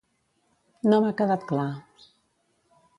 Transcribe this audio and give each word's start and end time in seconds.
No 0.89 0.99
m'ha 1.05 1.13
quedat 1.21 1.47
clar. 1.53 1.69